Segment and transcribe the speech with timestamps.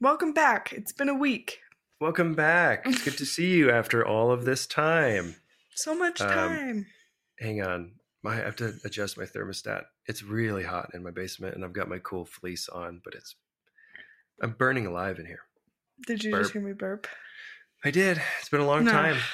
[0.00, 0.72] Welcome back.
[0.72, 1.58] It's been a week.
[2.00, 2.82] Welcome back.
[2.86, 5.36] It's good to see you after all of this time.
[5.74, 6.86] So much Um, time.
[7.40, 7.92] Hang on.
[8.22, 9.84] My, I have to adjust my thermostat.
[10.06, 13.34] It's really hot in my basement and I've got my cool fleece on, but it's
[14.42, 15.40] I'm burning alive in here.
[16.06, 16.42] Did you burp.
[16.42, 17.08] just hear me burp?
[17.84, 18.20] I did.
[18.40, 18.92] It's been a long No.
[18.92, 19.16] time.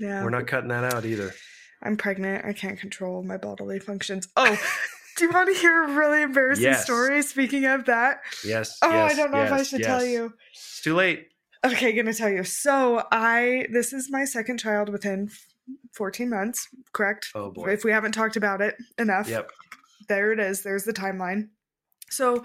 [0.00, 0.24] Yeah.
[0.24, 1.34] We're not cutting that out either.
[1.82, 2.46] I'm pregnant.
[2.46, 4.26] I can't control my bodily functions.
[4.36, 4.58] Oh,
[5.22, 6.82] do you want to hear a really embarrassing Yes.
[6.82, 7.22] story?
[7.22, 8.22] Speaking of that.
[8.44, 8.76] Yes.
[8.82, 10.32] Oh, yes, I don't know if I yes, should tell you.
[10.52, 11.28] It's too late.
[11.64, 12.42] Okay, gonna tell you.
[12.42, 15.30] So I this is my second child within
[15.94, 17.28] 14 months, correct?
[17.36, 17.70] Oh boy.
[17.70, 19.28] If we haven't talked about it enough.
[19.28, 19.52] Yep.
[20.08, 20.64] there it is.
[20.64, 21.50] There's the timeline.
[22.10, 22.42] So,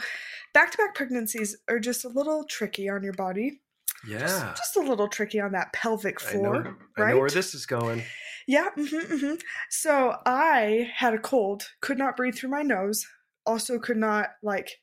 [0.53, 3.59] back to back pregnancies are just a little tricky on your body.
[4.07, 4.53] Yeah.
[4.55, 6.63] Just a little tricky on that pelvic I floor.
[6.63, 7.09] know, right?
[7.09, 8.03] I know where this is going.
[8.47, 8.69] Yeah.
[8.75, 8.83] hmm
[9.19, 9.33] hmm
[9.69, 13.05] So, I had a cold, could not breathe through my nose,
[13.45, 14.79] also could not, like,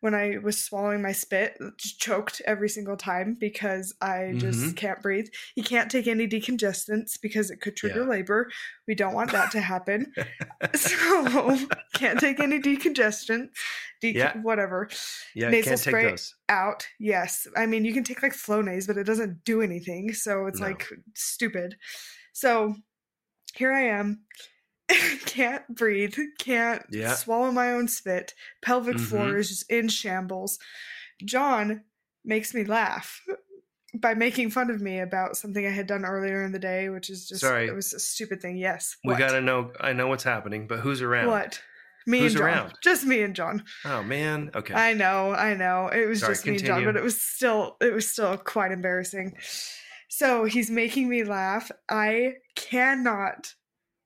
[0.00, 4.76] when I was swallowing my spit, just choked every single time because I just Mhm.
[4.76, 5.28] can't breathe.
[5.54, 8.06] You can't take any decongestants because it could trigger Yeah.
[8.08, 8.50] labor.
[8.88, 10.12] We don't want that to happen.
[10.74, 11.56] so
[11.94, 13.50] can't take any decongestant,
[14.00, 14.36] de- Yeah.
[14.38, 14.88] whatever.
[15.36, 16.10] Yeah, Nasal can't take spray.
[16.10, 16.34] those.
[16.48, 17.46] Out, yes.
[17.56, 20.66] I mean, you can take like Flonase, but it doesn't do anything, so it's No.
[20.66, 21.76] like stupid.
[22.32, 22.76] So
[23.54, 24.22] here I am,
[25.26, 27.14] can't breathe, can't Yeah.
[27.14, 28.34] swallow my own spit.
[28.62, 29.38] Pelvic floor Mhm.
[29.38, 30.58] is just in shambles.
[31.24, 31.84] John
[32.24, 33.20] makes me laugh
[33.94, 37.10] by making fun of me about something I had done earlier in the day, which
[37.10, 37.66] is just Sorry.
[37.68, 38.56] it was a stupid thing.
[38.56, 39.18] Yes, We What?
[39.18, 41.28] gotta know I know what's happening, but who's around?
[41.28, 41.62] What?
[42.06, 42.48] Me Who's and John.
[42.48, 42.72] around?
[42.82, 43.64] Just me and John.
[43.84, 44.50] Oh man.
[44.54, 44.74] Okay.
[44.74, 45.88] I know, I know.
[45.88, 48.72] It was Sorry, just me and John, but it was still it was still quite
[48.72, 49.36] embarrassing.
[50.14, 51.70] So he's making me laugh.
[51.88, 53.54] I cannot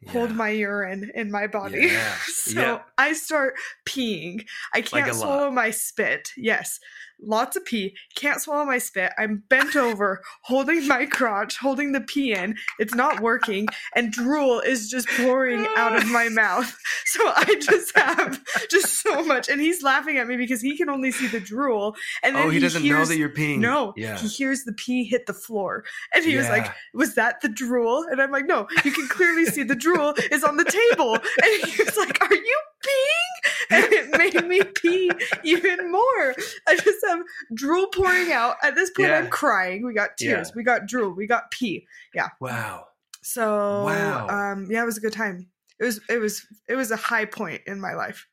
[0.07, 1.89] hold my urine in my body.
[1.91, 2.79] Yeah, so yeah.
[2.97, 3.55] I start
[3.89, 4.47] peeing.
[4.73, 6.29] I can't a swallow my spit.
[6.37, 6.79] Yes.
[7.23, 7.95] Lots of pee.
[8.15, 9.11] Can't swallow my spit.
[9.19, 12.57] I'm bent over, holding my crotch, holding the pee in.
[12.79, 16.77] It's not working, and drool is just pouring out of my mouth.
[17.07, 18.41] So I just have
[18.71, 21.97] just so much, and he's laughing at me because he can only see the drool.
[22.23, 23.59] And oh, then oh, he, doesn't know that you're peeing.
[23.61, 24.19] no, Yeah.
[24.19, 25.85] he hears the pee hit the floor,
[26.15, 29.47] and he was like, "Was that the drool?" And I'm like, "No, you can clearly
[29.47, 33.93] see the drool is on the table." And he was like, "Are you peeing?" And
[33.93, 35.11] it made me pee
[35.45, 36.35] even more.
[36.69, 37.23] I just have
[37.55, 38.57] drool pouring out.
[38.63, 39.19] At this point, Yeah.
[39.19, 39.85] I'm crying.
[39.87, 40.49] We got tears.
[40.49, 40.53] Yeah.
[40.57, 41.13] We got drool.
[41.13, 41.87] We got pee.
[42.15, 42.29] Yeah.
[42.41, 42.87] Wow.
[43.23, 44.29] So, Wow.
[44.29, 45.49] um, yeah, it was a good time.
[45.81, 48.27] It was, it was, it was a high point in my life.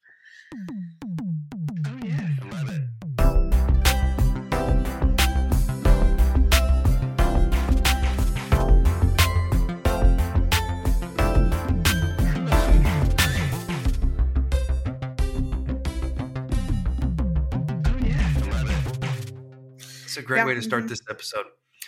[20.13, 20.89] It's a great Yeah, way to start mhm.
[20.89, 21.45] this episode.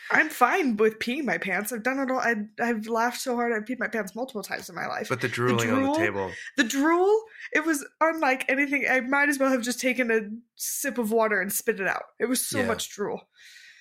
[0.09, 1.71] I'm fine with peeing my pants.
[1.71, 2.17] I've done it all.
[2.17, 3.53] I, I've laughed so hard.
[3.53, 5.09] I've peed my pants multiple times in my life.
[5.09, 5.93] But the drooling on drool?
[5.93, 6.31] the table.
[6.57, 7.21] The drool,
[7.53, 8.87] it was unlike anything.
[8.89, 10.21] I might as well have just taken a
[10.55, 12.03] sip of water and spit it out.
[12.19, 12.65] It was so Yeah.
[12.67, 13.27] much drool.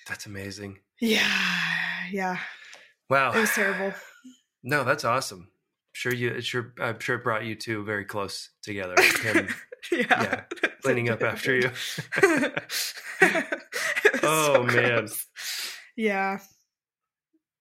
[0.07, 0.77] That's amazing.
[1.01, 1.27] Yeah,
[2.11, 2.37] yeah.
[3.09, 3.31] Wow.
[3.33, 3.93] It was terrible.
[4.63, 5.49] No, that's awesome.
[5.93, 6.39] Sure, you.
[6.41, 8.95] Sure, I'm sure it brought you two very close together.
[9.23, 9.47] Him
[9.91, 10.05] yeah.
[10.09, 10.41] yeah.
[10.81, 11.71] cleaning up after you.
[14.27, 15.07] Oh, so man.
[15.95, 16.39] Yeah.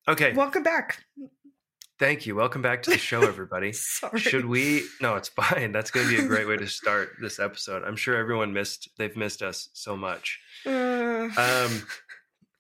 [0.09, 1.05] Okay, Welcome back.
[1.99, 2.35] thank you.
[2.35, 3.73] Welcome back to the show, everybody.
[3.73, 4.19] Sorry.
[4.21, 4.85] Should we?
[5.01, 5.73] No, it's fine.
[5.73, 7.83] That's going to be a great way to start this episode.
[7.85, 8.89] I'm sure everyone missed.
[8.99, 10.41] They've missed us so much.
[10.67, 11.87] Uh, Um,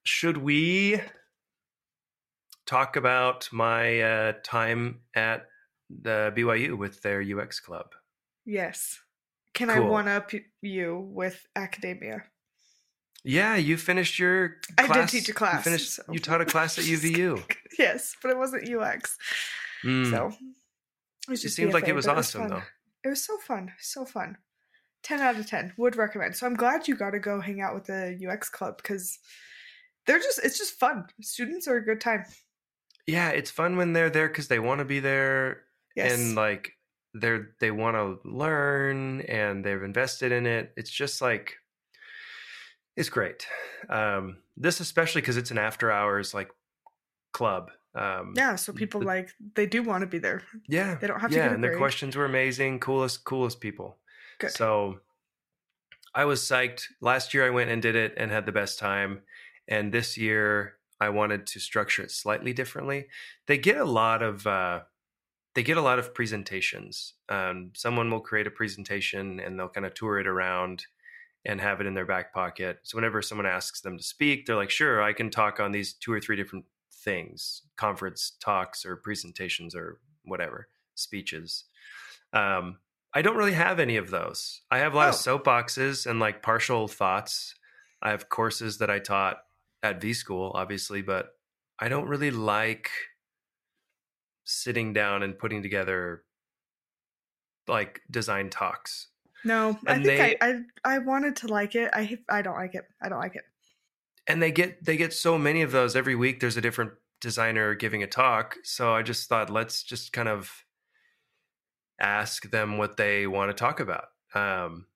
[0.04, 1.00] should we
[2.66, 5.46] talk about my uh, time at
[5.90, 7.86] the BYU with their UX club?
[8.44, 9.00] yes.
[9.54, 10.30] Can I one up
[10.62, 12.24] you with academia?
[13.24, 14.56] Yeah, you finished your.
[14.76, 17.42] I did teach a You, class, finished, so- you taught a class at UVU.
[17.78, 19.16] yes, but it wasn't UX.
[19.84, 20.10] Mm.
[20.10, 22.50] So it, was it just seemed like it was awesome, fun.
[22.50, 22.62] though.
[23.04, 24.36] It was so fun, so fun.
[25.02, 25.72] Ten out of ten.
[25.78, 26.36] Would recommend.
[26.36, 29.18] So I'm glad you got to go hang out with the UX club because
[30.06, 31.06] they're just it's just fun.
[31.22, 32.24] Students are a good time.
[33.06, 35.62] Yeah, it's fun when they're there because they want to be there
[35.96, 36.12] Yes.
[36.18, 36.72] and like
[37.14, 40.72] they're they want to learn and they've invested in it.
[40.76, 41.54] It's just like
[42.96, 43.46] it's great.
[43.88, 46.50] Um, this especially because it's an after hours like
[47.32, 47.70] club.
[47.94, 50.42] Um, yeah, so people but- like they do want to be there.
[50.68, 51.78] yeah, They don't have to yeah, and their grade.
[51.80, 52.80] questions were amazing.
[52.80, 53.98] Coolest, coolest people.
[54.40, 54.50] Good.
[54.50, 54.98] So
[56.14, 56.82] I was psyched.
[57.00, 59.22] Last year I went and did it and had the best time.
[59.68, 63.06] And this year I wanted to structure it slightly differently.
[63.46, 64.80] They get a lot of uh,
[65.54, 67.14] they get a lot of presentations.
[67.28, 70.86] Um, someone will create a presentation and they'll kind of tour it around.
[71.46, 72.78] and have it in their back pocket.
[72.84, 75.92] So whenever someone asks them to speak, they're like, "Sure, I can talk on these
[75.92, 81.64] two or three different things, conference talks or presentations or whatever, speeches."
[82.32, 82.78] Um,
[83.12, 84.62] I don't really have any of those.
[84.70, 85.10] I have a lot Oh.
[85.10, 87.54] of soapboxes and like partial thoughts.
[88.00, 89.36] I have courses that I taught
[89.82, 91.38] at V School, obviously, but
[91.78, 92.88] I don't really like
[94.44, 96.22] sitting down and putting together
[97.66, 99.08] like design talks.
[99.44, 100.48] No, I think they- I,
[100.84, 101.90] I I wanted to like it.
[101.92, 102.84] I I don't like it.
[103.02, 103.44] I don't like it.
[104.26, 107.74] And they get they get so many of those every week there's a different designer
[107.74, 108.56] giving a talk.
[108.64, 110.50] So I just thought let's just kind of
[112.00, 114.06] ask them what they want to talk about.
[114.34, 114.86] Um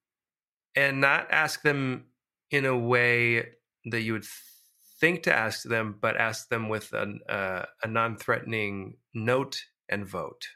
[0.75, 2.05] and not ask them
[2.51, 3.49] in a way
[3.85, 4.25] that you would
[4.99, 10.47] think to ask them, but ask them with an, uh, a non-threatening note and vote,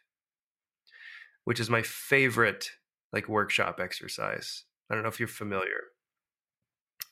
[1.43, 2.69] which is my favorite
[3.11, 4.65] like workshop exercise.
[4.89, 5.81] I don't know if you're familiar,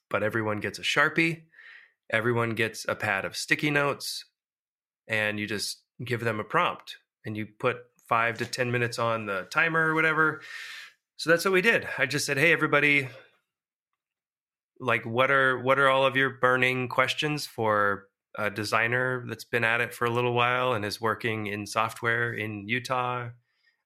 [0.10, 1.44] but everyone gets a sharpie,
[2.10, 4.26] everyone gets a pad of sticky notes,
[5.08, 7.78] and you just give them a prompt, and you put
[8.10, 10.42] five to ten minutes on the timer or whatever.
[11.18, 11.88] So that's what we did.
[11.98, 13.10] I just said, "Hey, everybody."
[14.82, 18.08] Like what are what are all of your burning questions for
[18.38, 22.34] a designer that's been at it for a little while and is working in software
[22.34, 23.30] in Utah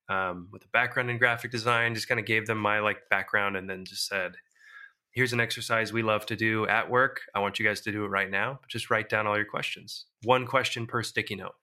[0.07, 1.93] um, with a background in graphic design?
[1.93, 4.35] Just kind of gave them my like background and then just said,
[5.11, 7.21] "Here's an exercise we love to do at work.
[7.35, 8.61] I want you guys to do it right now.
[8.69, 10.05] Just write down all your questions.
[10.23, 11.55] One question per sticky note."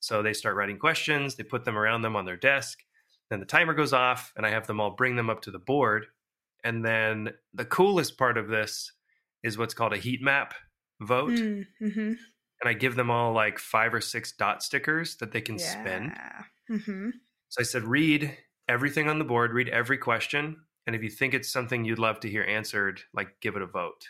[0.00, 1.34] So they start writing questions.
[1.34, 2.80] They put them around them on their desk.
[3.30, 5.58] Then the timer goes off, and I have them all bring them up to the
[5.58, 6.06] board.
[6.66, 8.90] And then the coolest part of this
[9.44, 10.52] is what's called a heat map
[11.00, 11.30] vote.
[11.30, 12.14] Mm-hmm.
[12.60, 16.12] And I give them all like five or six dot stickers that they can spin.
[16.68, 17.10] Mm-hmm.
[17.50, 18.36] So I said, read
[18.68, 20.56] everything on the board, read every question.
[20.88, 23.66] And if you think it's something you'd love to hear answered, like give it a
[23.66, 24.08] vote.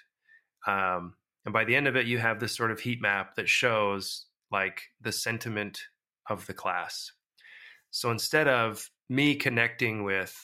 [0.67, 1.13] Um,
[1.45, 4.25] and by the end of it, you have this sort of heat map that shows
[4.51, 5.79] like the sentiment
[6.31, 7.13] of the class.
[7.91, 10.35] So instead of me connecting with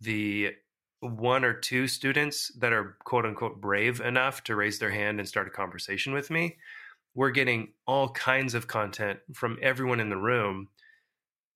[0.00, 0.50] the
[1.00, 5.28] one or two students that are quote unquote brave enough to raise their hand and
[5.28, 6.56] start a conversation with me,
[7.14, 10.68] we're getting all kinds of content from everyone in the room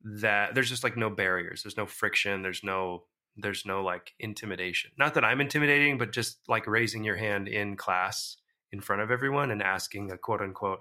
[0.03, 1.63] that there's just like no barriers.
[1.63, 2.43] There's no friction.
[2.43, 3.05] There's no
[3.37, 4.91] there's no like intimidation.
[4.99, 8.37] Not that i'm intimidating but just like raising your hand in class
[8.73, 10.81] in front of everyone and asking a quote unquote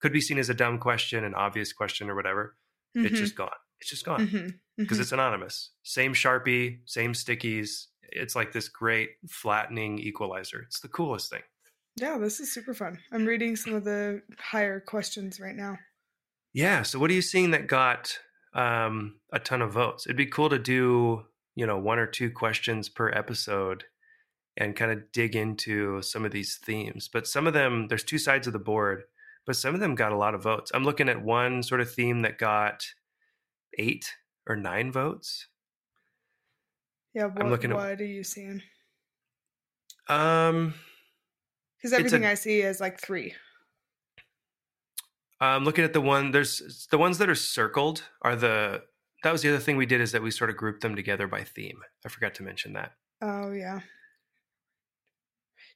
[0.00, 2.56] could be seen as a dumb question an obvious question or whatever
[2.94, 3.50] it's just gone.
[3.80, 4.48] It's just gone mm-hmm.
[4.76, 5.70] because it's anonymous.
[5.82, 11.42] Same sharpie same stickies it's like this great flattening equalizer it's the coolest thing
[11.96, 12.18] yeah.
[12.18, 12.98] This is super fun.
[13.12, 15.78] I'm reading some of the higher questions right now.
[16.52, 16.82] Yeah.
[16.82, 18.18] So, what are you seeing that got
[18.54, 20.06] um, a ton of votes?
[20.06, 21.24] It'd be cool to do,
[21.56, 23.84] you know, one or two questions per episode
[24.56, 27.08] and kind of dig into some of these themes.
[27.12, 29.04] But some of them, there's two sides of the board,
[29.46, 30.70] but some of them got a lot of votes.
[30.74, 32.84] I'm looking at one sort of theme that got
[33.78, 34.14] eight
[34.48, 35.48] or nine votes.
[37.14, 37.26] Yeah.
[37.26, 38.62] What, I'm looking at- what are you seeing?
[40.08, 40.74] Um,
[41.78, 43.34] Because everything I see is like three.
[45.40, 46.30] I'm looking at the one.
[46.32, 48.82] There's the ones that are circled are the.
[49.22, 51.26] That was the other thing we did is that we sort of grouped them together
[51.26, 51.80] by theme.
[52.04, 52.92] I forgot to mention that.
[53.22, 53.80] Oh yeah.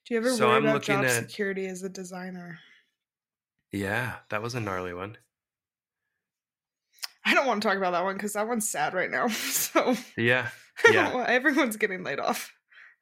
[0.06, 2.58] Do you ever So worry I'm about job at- security as a designer?
[3.72, 5.16] Yeah, that was a gnarly one.
[7.24, 9.28] I don't want to talk about that one because that one's sad right now.
[9.74, 10.48] So Yeah,
[10.90, 11.24] Yeah.
[11.28, 12.52] everyone's getting laid off.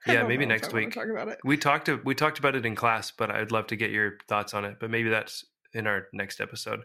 [0.07, 0.93] I Yeah, maybe next week.
[0.93, 1.39] Talk about it.
[1.45, 4.19] we talked to, we talked about it in class, but I'd love to get your
[4.29, 4.77] thoughts on it.
[4.81, 6.81] But maybe that's in our next episode.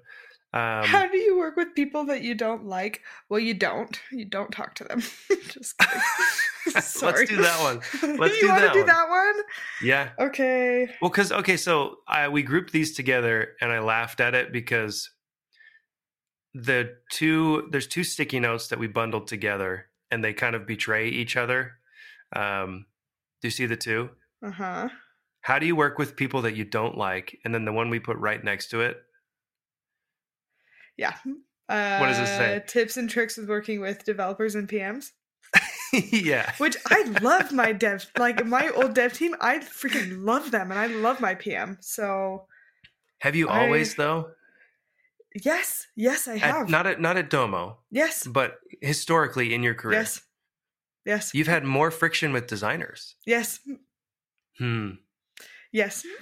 [0.54, 3.02] Um, How do you work with people that you don't like?
[3.30, 4.00] Well, you don't.
[4.12, 5.02] You don't talk to them.
[5.50, 6.02] Just kidding.
[6.82, 7.18] Sorry.
[7.20, 8.18] Let's do that one.
[8.18, 9.36] Let's do wanna that do that one?
[9.84, 10.88] yeah, Okay.
[11.02, 15.10] well, because okay, so I we grouped these together, and I laughed at it because
[16.54, 21.10] the two there's two sticky notes that we bundled together, and they kind of betray
[21.10, 21.74] each other.
[22.36, 22.86] Um,
[23.42, 24.10] do you see the two?
[24.44, 24.90] Uh huh.
[25.42, 27.38] How do you work with people that you don't like?
[27.46, 28.98] And then the one we put right next to it.
[30.98, 31.14] Yeah.
[31.70, 32.64] Uh, What does it say?
[32.68, 35.12] Tips and tricks with working with developers and PMs.
[36.12, 36.52] yeah.
[36.58, 39.36] Which I love my dev, like my old dev team.
[39.40, 41.78] I freaking love them, and I love my PM.
[41.82, 42.46] So
[43.20, 44.32] Have you I- always though?
[45.44, 46.70] Yes, yes, I At- have.
[46.70, 50.22] not at not at Domo, yes, but historically in your career, yes,
[51.06, 53.16] yes, you've had more friction with designers.
[53.26, 53.60] yes,
[54.58, 54.90] Hmm.
[55.72, 56.06] yes.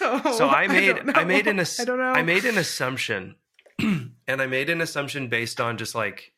[0.00, 2.12] So So I made don't I, made an ass- I don't know.
[2.12, 3.36] I made an assumption,
[3.78, 6.32] and I made an assumption based on just like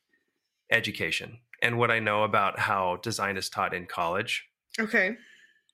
[0.69, 4.45] education and what I know about how design is taught in college.
[4.79, 5.15] okay.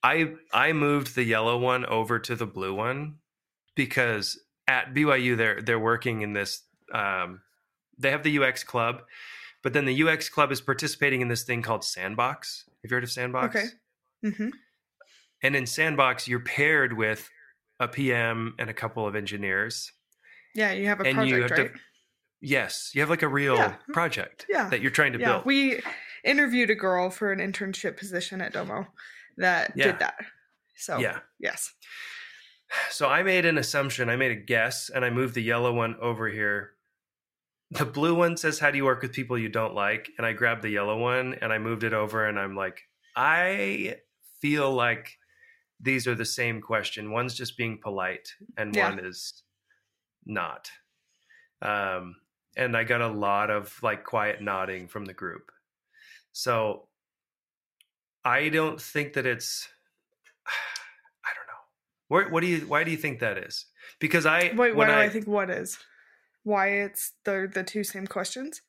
[0.03, 3.15] I I moved the yellow one over to the blue one
[3.75, 4.39] because
[4.69, 6.61] at BYU they're they're working in this
[6.93, 7.41] um,
[7.97, 9.01] they have the UX club,
[9.63, 12.63] but then the UX club is participating in this thing called Sandbox.
[12.83, 13.55] Have you heard of Sandbox?
[13.55, 13.65] Okay.
[14.25, 14.49] Mm-hmm.
[15.43, 17.29] And in Sandbox, you're paired with
[17.79, 19.91] a PM and a couple of engineers.
[20.55, 21.73] Yeah, you have a And project, you have right?
[21.73, 21.79] to-
[22.41, 23.75] Yes, you have like a real Yeah.
[23.91, 24.69] project Yeah.
[24.69, 25.45] that you're trying to yeah, build.
[25.45, 25.81] we
[26.23, 28.87] interviewed a girl for an internship position at Domo
[29.37, 29.85] that Yeah.
[29.87, 30.15] did that.
[30.77, 31.19] So yeah.
[31.39, 31.73] yes.
[32.91, 35.95] So I made an assumption, I made a guess, and I moved the yellow one
[35.99, 36.75] over here.
[37.71, 40.09] The blue one says, How do you work with people you don't like?
[40.17, 42.81] And I grabbed the yellow one and I moved it over, and I'm like,
[43.15, 43.97] I
[44.39, 45.17] feel like
[45.79, 47.11] these are the same question.
[47.11, 48.89] One's just being polite, and Yeah.
[48.89, 49.43] one is
[50.25, 50.71] not.
[51.61, 52.21] Um,
[52.57, 55.51] and I got a lot of like quiet nodding from the group.
[56.31, 56.89] So
[58.23, 59.69] I don't think that it's
[62.09, 63.65] Where, what do you why do you think that is?
[63.99, 65.77] Because I Wait, what when do I, think what is?
[66.43, 68.61] Why it's the the two same questions?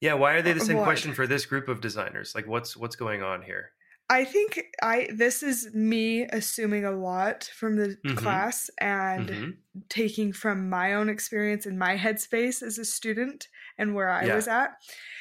[0.00, 0.84] Yeah, why are they the same What?
[0.84, 2.34] question for this group of designers?
[2.34, 3.70] Like what's what's going on here?
[4.10, 8.16] I think I this is me assuming a lot from the Mhm.
[8.18, 9.56] class and Mhm.
[9.88, 14.34] taking from my own experience in my headspace as a student and where I Yeah.
[14.34, 14.76] was at.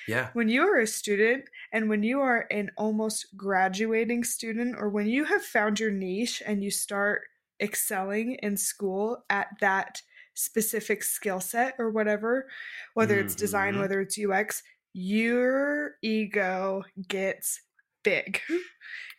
[0.08, 0.32] Yeah.
[0.34, 5.06] When you are a student and when you are an almost graduating student or when
[5.08, 7.22] you have found your niche and you start
[7.64, 10.02] excelling in school at that
[10.36, 12.50] specific skill set or whatever,
[12.94, 13.80] whether it's design, Mhm.
[13.80, 14.62] whether it's UX,
[14.94, 17.62] your ego gets
[18.04, 18.42] big.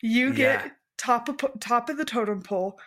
[0.03, 0.71] You get Yeah.
[0.99, 2.79] top of top of the totem pole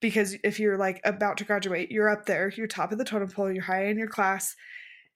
[0.00, 3.30] because if you're like about to graduate, you're up there, you're top of the totem
[3.30, 4.54] pole, you're high in your class.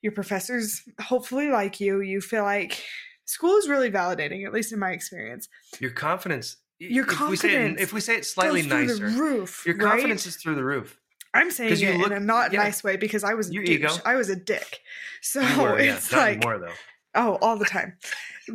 [0.02, 2.00] Your professors hopefully like you.
[2.00, 2.82] You feel like
[3.24, 5.48] school is really validating, at least in my experience.
[5.80, 9.06] Your confidence Your if we say it, if we say it slightly nicer.
[9.06, 9.64] roof.
[9.66, 9.90] Your right?
[9.92, 10.98] confidence is through the roof.
[11.32, 12.62] I'm saying you it look- in a not yeah.
[12.62, 13.74] nice way because I was a Your douche.
[13.76, 13.94] ego.
[14.04, 14.80] I was a dick.
[15.22, 16.74] So were, yeah, it's not like anymore though.
[17.14, 17.96] Oh, all the time.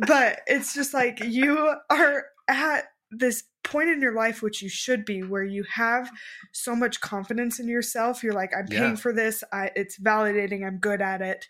[0.06, 5.04] but it's just like you are at this point in your life, which you should
[5.04, 6.08] be, where you have
[6.52, 8.22] so much confidence in yourself.
[8.22, 8.94] You're like, I'm paying Yeah.
[8.96, 9.42] for this.
[9.52, 10.64] I, it's validating.
[10.64, 11.46] I'm good at it.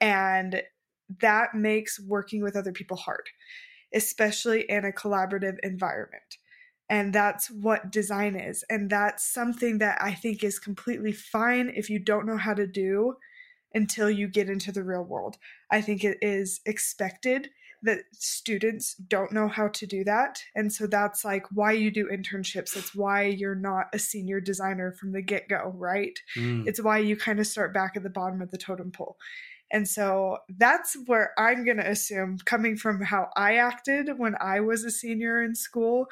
[0.00, 0.62] And
[1.20, 3.28] that makes working with other people hard,
[3.94, 6.38] especially in a collaborative environment.
[6.88, 8.64] And that's what design is.
[8.70, 12.66] And that's something that I think is completely fine if you don't know how to
[12.66, 13.16] do
[13.74, 15.36] until you get into the real world.
[15.70, 17.50] I think it is expected
[17.82, 20.42] that students don't know how to do that.
[20.54, 22.74] And so that's like why you do internships.
[22.74, 26.18] That's why you're not a senior designer from the get go, right?
[26.36, 26.66] Mm.
[26.66, 29.16] It's why you kind of start back at the bottom of the totem pole.
[29.72, 34.60] And so that's where I'm going to assume, coming from how I acted when I
[34.60, 36.06] was a senior in school,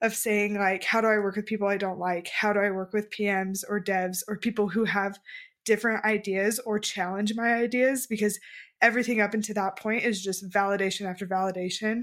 [0.00, 2.28] of saying, like, how do I work with people I don't like?
[2.28, 5.18] How do I work with PMs or devs or people who have
[5.64, 8.06] different ideas or challenge my ideas?
[8.06, 8.38] Because
[8.82, 12.02] everything up until that point is just validation after validation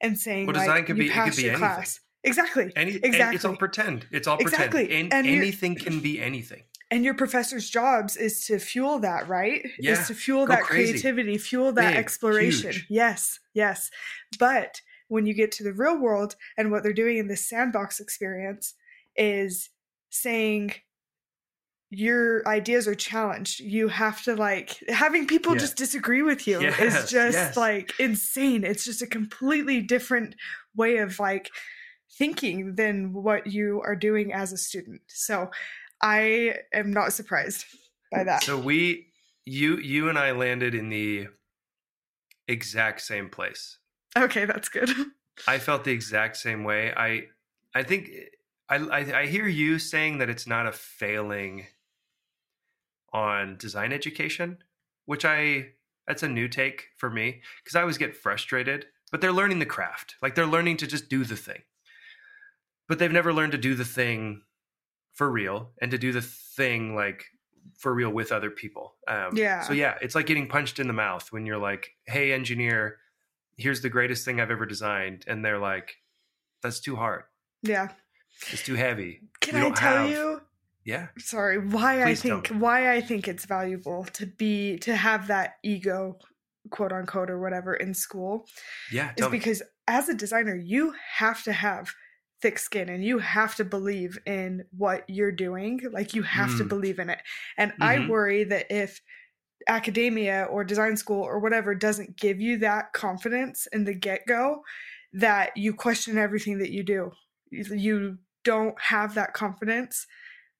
[0.00, 1.68] and saying, Well, like, you be- it could passed be your anything.
[1.68, 2.00] class.
[2.22, 2.72] Exactly.
[2.76, 3.36] Any, and Exactly.
[3.36, 4.06] it's all pretend.
[4.12, 4.54] It's all pretend.
[4.54, 4.94] Exactly.
[4.96, 6.62] And, And anything can be anything.
[6.94, 9.92] And your professor's jobs is to fuel that right Yeah.
[9.92, 10.92] is to fuel that crazy.
[10.92, 12.86] creativity fuel that Big, exploration huge.
[12.88, 13.90] yes yes
[14.38, 18.00] but when you get to the real world and what they're doing in this sandbox
[18.00, 18.74] experience
[19.16, 19.70] is
[20.10, 20.72] saying
[21.90, 25.60] your ideas are challenged you have to like having people Yeah.
[25.60, 27.56] just disagree with you Yes, is just yes.
[27.56, 30.34] like insane it's just a completely different
[30.74, 31.50] way of like
[32.18, 35.50] thinking than what you are doing as a student so
[36.04, 37.64] i am not surprised
[38.12, 39.08] by that So we,
[39.44, 41.26] you, you and I landed in the
[42.46, 43.78] exact same place.
[44.16, 44.90] okay that's good
[45.48, 46.92] I felt the exact same way.
[46.96, 47.24] I,
[47.74, 48.08] I think
[48.68, 51.66] I, I, I hear you saying that it's not a failing
[53.12, 54.58] on design education,
[55.06, 55.70] which I
[56.06, 58.86] that's a new take for me because I always get frustrated.
[59.10, 61.62] But they're learning the craft, like they're learning to just do the thing.
[62.88, 64.42] But they've never learned to do the thing
[65.14, 67.24] for real and to do the thing like
[67.78, 68.94] for real with other people.
[69.08, 69.62] Um, Yeah.
[69.62, 72.98] So yeah, it's like getting punched in the mouth when you're like, "Hey, engineer,
[73.56, 75.96] here's the greatest thing I've ever designed," and they're like,
[76.62, 77.24] "That's too hard.
[77.62, 77.88] yeah
[78.52, 80.40] It's too heavy." can i tell have- you
[80.84, 81.08] Yeah.
[81.18, 85.28] sorry why i Please tell think why i think it's valuable to be to have
[85.28, 86.18] that ego
[86.70, 88.46] quote unquote or whatever in school
[88.92, 89.10] Yeah.
[89.10, 89.38] is Tell me.
[89.38, 91.94] because as a designer you have to have
[92.44, 96.64] thick skin and you have to believe in what you're doing like you have to
[96.64, 96.74] Mm.
[96.74, 97.20] believe in it
[97.58, 98.08] and i Mhm.
[98.08, 99.00] worry that if
[99.68, 104.62] academia or design school or whatever doesn't give you that confidence in the get-go
[105.12, 107.10] that you question everything that you do
[107.50, 110.06] you don't have that confidence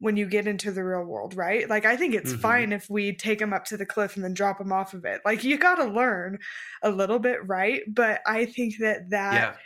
[0.00, 1.70] when you get into the real world, right?
[1.70, 2.34] Like, I think it's Mhm.
[2.34, 5.04] fine if we take them up to the cliff and then drop them off of
[5.06, 5.22] it.
[5.24, 6.38] Like, you got to learn
[6.82, 7.82] a little bit, right?
[7.88, 9.58] But I think that that yeah.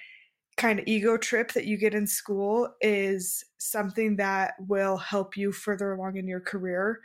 [0.58, 5.52] Kind of ego trip that you get in school is something that will help you
[5.52, 7.00] further along in your career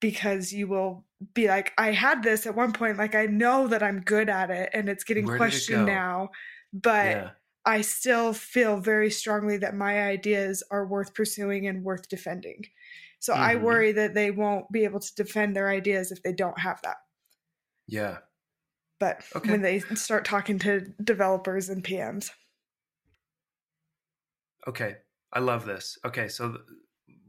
[0.00, 3.82] because you will be like, I had this at one point, like, I know that
[3.82, 6.30] I'm good at it and it's getting Where did it questioned now.
[6.72, 7.34] But yeah.
[7.66, 12.64] I still feel very strongly that my ideas are worth pursuing and worth defending.
[13.18, 13.56] So I Mhm.
[13.56, 16.96] worry that they won't be able to defend their ideas if they don't have that.
[17.86, 18.20] Yeah.
[18.98, 19.46] But Okay.
[19.46, 22.30] when they start talking to developers and PMs,
[24.70, 24.96] Okay.
[25.32, 25.98] I love this.
[26.04, 26.28] Okay.
[26.28, 26.60] So th-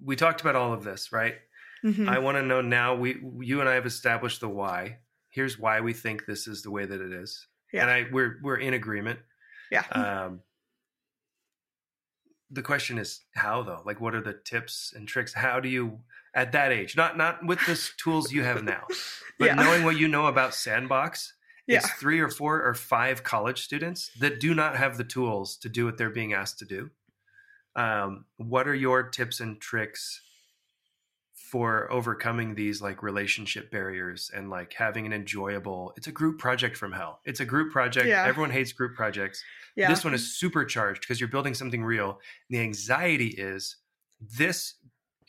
[0.04, 1.36] we talked about all of this, right?
[1.84, 2.08] Mhm.
[2.08, 2.96] I want to know now.
[2.96, 5.00] We, you and I have established the why.
[5.30, 7.82] Here's why we think this is the way that it is, Yeah.
[7.84, 9.20] and I we're we're in agreement.
[9.72, 10.42] yeah, Um,
[12.50, 13.82] the question is how though?
[13.86, 15.34] Like, what are the tips and tricks?
[15.34, 16.00] How do you
[16.36, 18.86] at that age, not not with the tools you have now,
[19.40, 21.34] but yeah, knowing what you know about Sandbox,
[21.68, 25.58] yeah, it's three or four or five college students that do not have the tools
[25.58, 26.90] to do what they're being asked to do.
[27.76, 30.22] Um, what are your tips and tricks
[31.34, 35.94] for overcoming these like relationship barriers and like having an enjoyable?
[35.98, 37.20] It's a group project from hell.
[37.26, 38.08] It's a group project.
[38.08, 38.26] Yeah.
[38.26, 39.44] Everyone hates group projects.
[39.76, 39.90] yeah.
[39.90, 42.20] This one is supercharged because you're building something real.
[42.50, 43.78] And the anxiety is
[44.20, 44.76] this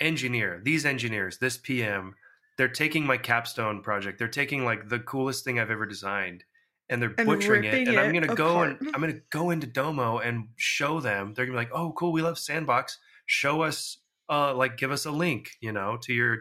[0.01, 2.15] engineer, these engineers, this PM,
[2.59, 4.19] they're taking my capstone project.
[4.19, 6.45] They're taking like the coolest thing I've ever designed
[6.93, 7.89] and they're And butchering it.
[7.89, 8.77] And I'm going to go and.
[8.95, 11.33] I'm going to go into Domo and show them.
[11.35, 12.99] They're going to be like, "Oh, cool, we love Sandbox.
[13.27, 16.39] Show us uh like give us a link, you know, to your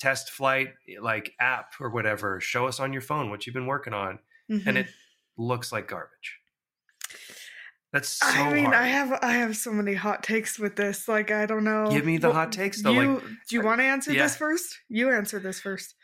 [0.00, 2.40] test flight like app or whatever.
[2.40, 4.18] Show us on your phone what you've been working on."
[4.50, 4.66] Mhm.
[4.66, 4.88] And it
[5.36, 6.38] looks like garbage.
[7.92, 8.76] That's so I mean, hard.
[8.76, 11.06] I have I have so many hot takes with this.
[11.06, 11.88] Like, I don't know.
[11.90, 14.24] Give me the Well, hot takes, though, You, like- do you want to answer Yeah.
[14.24, 14.80] this first?
[14.88, 15.94] You answer this first.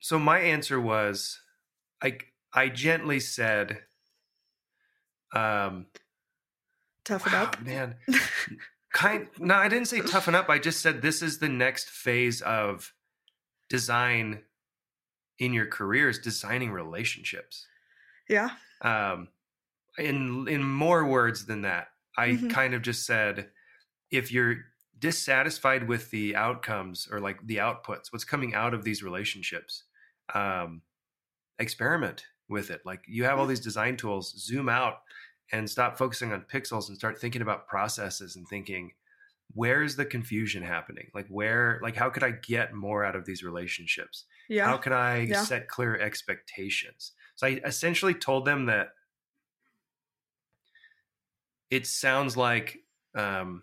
[0.00, 1.38] so my answer was
[2.02, 2.18] I
[2.54, 3.80] I gently said
[5.34, 5.86] um
[7.04, 7.60] Toughen wow, up.
[7.62, 7.96] man
[8.92, 12.42] kind no I didn't say toughen up I just said this is the next phase
[12.42, 12.92] of
[13.68, 14.42] design
[15.38, 17.66] in your career is designing relationships
[18.28, 18.50] Yeah.
[18.82, 19.28] um
[19.98, 22.50] in in more words than that I Mhm.
[22.50, 23.50] kind of just said
[24.10, 24.56] if you're
[24.98, 29.84] dissatisfied with the outcomes or like the outputs what's coming out of these relationships
[30.34, 30.82] um
[31.58, 35.02] experiment with it like you have all these design tools zoom out
[35.52, 38.92] and stop focusing on pixels and start thinking about processes and thinking
[39.54, 43.42] where's the confusion happening like where like how could i get more out of these
[43.42, 44.66] relationships Yeah.
[44.66, 45.44] how can I Yeah.
[45.44, 47.12] set clear expectations?
[47.36, 48.90] So I essentially told them that
[51.70, 52.78] it sounds like
[53.14, 53.62] um,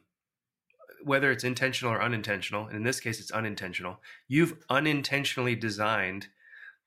[1.03, 4.01] whether it's intentional or unintentional, and in this case, it's unintentional.
[4.27, 6.27] You've unintentionally designed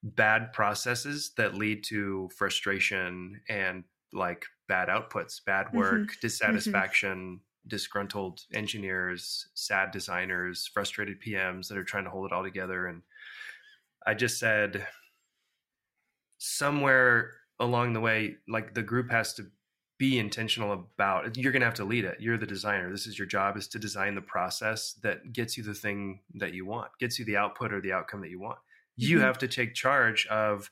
[0.02, 5.78] bad processes that lead to frustration and like bad outputs, bad Mm-hmm.
[5.78, 12.42] work, dissatisfaction, disgruntled engineers, sad designers, frustrated PMs that are trying to hold it all
[12.42, 12.86] together.
[12.86, 13.02] And
[14.06, 14.86] I just said
[16.38, 19.46] somewhere along the way, like the group has to
[19.98, 23.16] be intentional about you're going to have to lead it you're the designer this is
[23.16, 26.90] your job is to design the process that gets you the thing that you want
[26.98, 28.58] gets you the output or the outcome that you want
[28.96, 29.22] you Mhm.
[29.22, 30.70] have to take charge of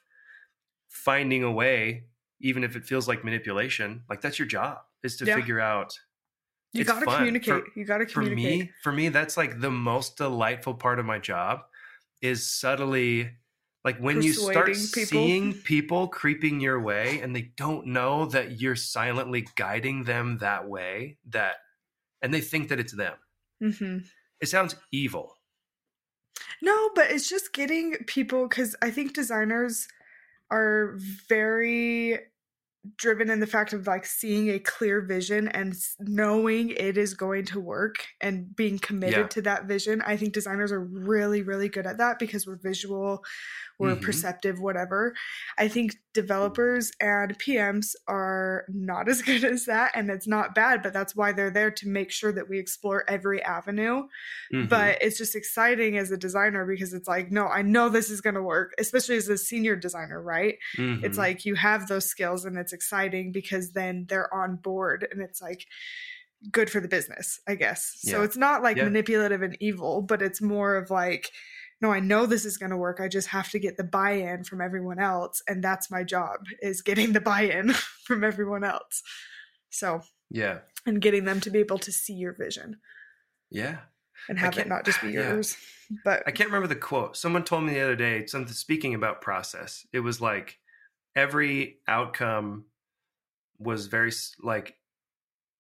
[0.88, 2.04] finding a way
[2.40, 5.36] even if it feels like manipulation like that's your job is to Yeah.
[5.36, 5.98] figure out
[6.72, 7.64] you got to communicate.
[7.64, 10.98] For- you got to communicate for me for me that's like the most delightful part
[10.98, 11.60] of my job
[12.22, 13.36] is subtly
[13.84, 15.06] like when you start people.
[15.06, 20.68] seeing people creeping your way and they don't know that you're silently guiding them that
[20.68, 21.56] way that
[22.22, 23.16] and they think that it's them
[23.60, 23.98] hmm
[24.40, 25.36] it sounds evil
[26.62, 29.88] No, but it's just getting people because I think designers
[30.50, 30.96] are
[31.28, 32.18] very
[32.96, 37.44] driven in the fact of like seeing a clear vision and knowing it is going
[37.44, 39.26] to work and being committed Yeah.
[39.28, 40.00] to that vision.
[40.02, 43.22] I think designers are really, really good at that because we're visual,
[43.80, 44.02] we're Mhm.
[44.02, 45.14] perceptive, whatever.
[45.58, 50.82] I think developers and PMs are not as good as that, and it's not bad,
[50.82, 54.02] but that's why they're there to make sure that we explore every avenue
[54.52, 54.68] Mhm.
[54.68, 58.20] but it's just exciting as a designer because it's like no i know this is
[58.20, 61.18] going to work especially as a senior designer right it's Mhm.
[61.18, 65.40] like you have those skills and it's exciting because then they're on board and it's
[65.40, 65.64] like
[66.50, 68.84] good for the business i guess so it's not like Yeah.
[68.84, 71.30] manipulative and evil but it's more of like
[71.80, 74.44] no i know this is going to work i just have to get the buy-in
[74.44, 77.72] from everyone else and that's my job is getting the buy-in
[78.04, 79.02] from everyone else
[79.70, 82.78] so yeah and getting them to be able to see your vision
[83.50, 83.78] Yeah.
[84.28, 85.32] and have it not just be yeah.
[85.32, 85.56] yours.
[86.04, 87.16] But I can't remember the quote.
[87.16, 89.86] Someone told me the other day something speaking about process.
[89.92, 90.58] It was like
[91.16, 92.64] every outcome
[93.58, 94.76] was very like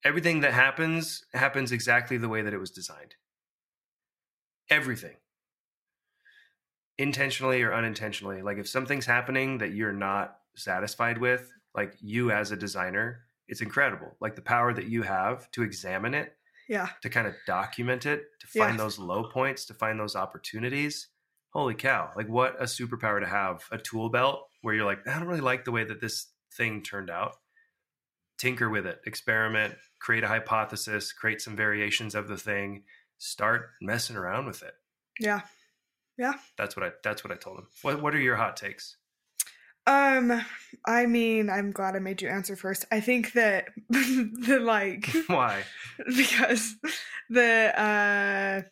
[0.04, 3.16] everything that happens happens exactly the way that it was designed.
[4.70, 5.16] Everything.
[7.00, 8.42] Intentionally or unintentionally.
[8.42, 13.62] Like if something's happening that you're not satisfied with, like you as a designer, it's
[13.62, 14.16] incredible.
[14.20, 16.36] Like the power that you have to examine it
[16.68, 18.84] yeah, to kind of document it, to find Yeah.
[18.84, 21.08] those low points, to find those opportunities.
[21.52, 22.10] Holy cow.
[22.16, 25.40] Like what a superpower to have a tool belt where you're like, I don't really
[25.40, 27.32] like the way that this thing turned out.
[28.38, 32.84] Tinker with it, experiment, create a hypothesis, create some variations of the thing,
[33.18, 34.74] start messing around with it.
[35.18, 35.40] yeah.
[36.56, 37.66] That's what I that's what I told him.
[37.82, 38.96] What what are your hot takes?
[39.86, 40.44] Um,
[40.86, 42.84] I mean, I'm glad I made you answer first.
[42.92, 45.64] I think that the like Why?
[46.16, 46.76] because
[47.28, 48.62] the uh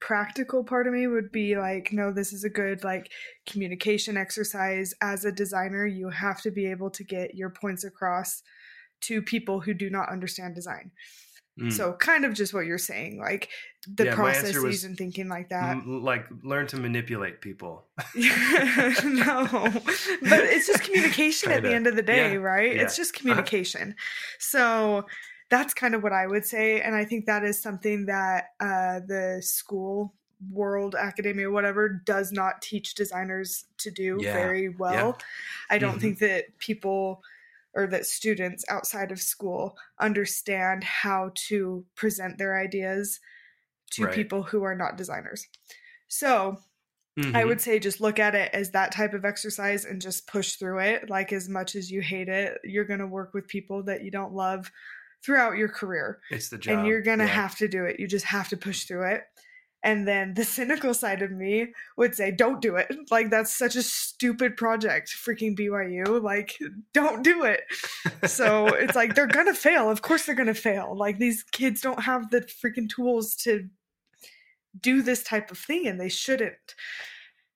[0.00, 3.10] practical part of me would be like no this is a good like
[3.46, 8.42] communication exercise as a designer you have to be able to get your points across
[9.00, 10.90] to people who do not understand design
[11.58, 11.72] Mm.
[11.72, 13.48] so kind of just what you're saying like
[13.96, 17.86] the Yeah, processes was and thinking like that M- like learn to manipulate people.
[18.14, 19.46] no,
[20.22, 22.74] but it's just communication at the end of the day, Yeah, right?
[22.74, 22.82] yeah.
[22.82, 23.94] It's just communication.
[24.38, 25.06] So
[25.50, 29.00] that's kind of what I would say, and I think that is something that uh,
[29.06, 30.12] the school
[30.50, 35.16] world, academia, whatever, does not teach designers to do very well.
[35.70, 36.00] I don't Mhm.
[36.00, 37.22] think that people
[37.76, 43.20] or that students outside of school understand how to present their ideas
[43.92, 44.14] to Right.
[44.14, 45.46] people who are not designers.
[46.08, 46.60] So
[47.34, 47.46] I Mhm.
[47.48, 50.80] would say just look at it as that type of exercise and just push through
[50.80, 51.08] it.
[51.10, 54.10] Like as much as you hate it, you're going to work with people that you
[54.10, 54.70] don't love
[55.24, 56.78] throughout your career it's the job.
[56.78, 57.30] and you're going to Yeah.
[57.30, 57.98] have to do it.
[58.00, 59.24] You just have to push through it.
[59.86, 62.88] And then the cynical side of me would say, don't do it.
[63.10, 66.20] Like, that's such a stupid project, freaking BYU.
[66.20, 66.58] Like,
[66.92, 67.60] don't do it.
[68.28, 69.88] So it's like, they're going to fail.
[69.88, 70.96] Of course, they're going to fail.
[70.96, 73.68] Like, these kids don't have the freaking tools to
[74.78, 76.74] do this type of thing, and they shouldn't.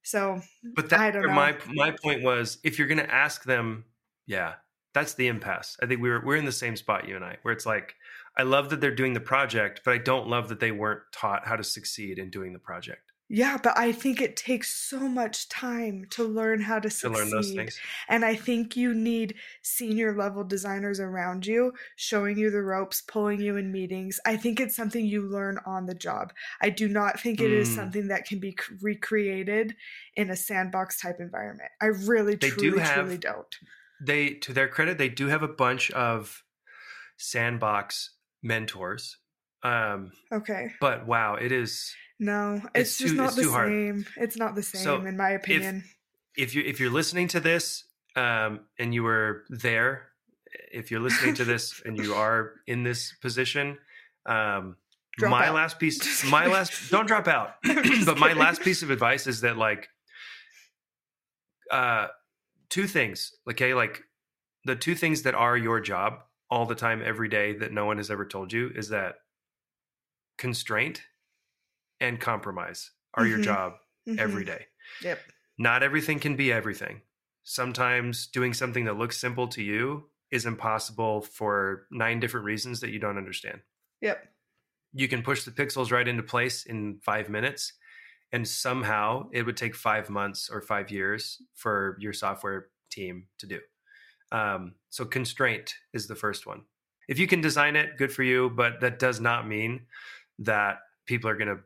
[0.03, 1.35] So, But that's I don't know.
[1.35, 3.85] my my point was if you're going to ask them,
[4.27, 4.55] yeah,
[4.95, 5.77] that's the impasse.
[5.83, 7.97] I think we're we're in the same spot you and I, where it's like
[8.37, 11.47] I love that they're doing the project, but I don't love that they weren't taught
[11.47, 15.49] how to succeed in doing the project yeah, but I think it takes so much
[15.49, 17.17] time to learn how to to succeed.
[17.17, 17.79] learn those things.
[18.09, 23.41] And I think you need senior level designers around you showing you the ropes, pulling
[23.41, 24.19] you in meetings.
[24.27, 26.33] I think it's something you learn on the job.
[26.61, 27.75] I do not think it is Mm.
[27.77, 29.77] something that can be recreated
[30.17, 31.71] in a sandbox type environment.
[31.81, 33.57] I really, They do have, truly don't.
[34.03, 36.43] They to their credit, they do have a bunch of
[37.17, 38.11] sandbox
[38.43, 39.17] mentors.
[39.63, 40.73] Um, Okay.
[40.81, 43.69] but wow, it is No, It's it's, just too- not it's the too hard.
[43.69, 44.07] same.
[44.17, 45.85] It's not the same, So, in my opinion.
[46.37, 47.85] if you if you're listening to this
[48.17, 50.09] um, and you were there,
[50.73, 53.79] if you're listening to this and you are in this position,
[54.27, 54.77] um,
[55.19, 55.55] Drop my out.
[55.55, 57.55] last piece, my last, don't drop out.
[58.07, 59.89] But my last piece of advice is that like,
[61.71, 62.09] uh,
[62.69, 63.33] two things.
[63.51, 64.03] Okay, like
[64.65, 66.21] the two things that are your job
[66.51, 69.17] all the time, every day that no one has ever told you is that
[70.39, 71.03] constraint
[72.01, 73.45] and compromise are your Mhm.
[73.45, 73.75] job
[74.19, 74.47] every Mhm.
[74.47, 74.67] day
[75.01, 75.33] Yep.
[75.59, 77.03] not everything can be everything.
[77.45, 82.91] Sometimes doing something that looks simple to you is impossible for nine different reasons that
[82.91, 83.63] you don't understand.
[84.01, 84.35] Yep.
[84.93, 87.73] You can push the pixels right into place in five minutes,
[88.33, 93.47] and somehow it would take five months or five years for your software team to
[93.47, 93.61] do.
[94.33, 96.63] Um, so, constraint is the first one.
[97.09, 99.87] If you can design it, good for you, but that does not mean
[100.39, 101.61] that people are going to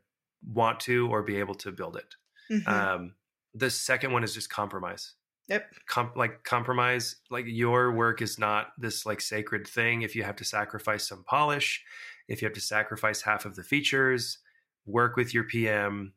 [0.47, 2.15] want to or be able to build it.
[2.51, 2.67] Mhm.
[2.69, 3.15] Um,
[3.55, 5.15] the second one is just compromise.
[5.47, 5.71] yep.
[5.87, 10.01] Com- like compromise, like your work is not this like sacred thing.
[10.01, 11.85] If you have to sacrifice some polish,
[12.29, 14.39] if you have to sacrifice half of the features,
[14.87, 16.15] work with your PM,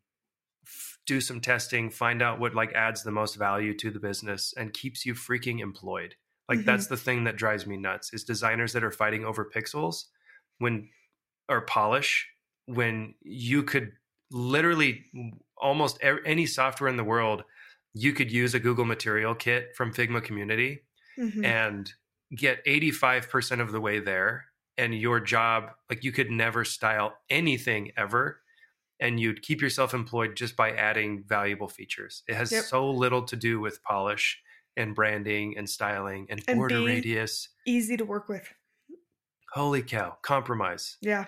[0.65, 4.53] f- do some testing, find out what like adds the most value to the business
[4.55, 6.15] and keeps you freaking employed.
[6.49, 6.65] Like Mhm.
[6.65, 10.05] that's the thing that drives me nuts is designers that are fighting over pixels
[10.59, 10.89] when
[11.49, 12.27] or polish
[12.67, 13.93] when you could
[14.31, 15.05] literally
[15.57, 17.43] almost any software in the world
[17.93, 20.83] you could use a Google Material Kit from Figma Community
[21.17, 21.43] Mhm.
[21.43, 21.93] and
[22.35, 27.91] get 85% of the way there and your job like you could never style anything
[27.97, 28.41] ever
[28.99, 32.23] and you'd keep yourself employed just by adding valuable features.
[32.27, 32.65] It has Yep.
[32.67, 34.41] so little to do with polish
[34.77, 37.49] and branding and styling and And border radius.
[37.65, 38.47] Easy to work with.
[39.53, 40.17] Holy cow!
[40.21, 40.97] Compromise.
[41.01, 41.25] Yeah.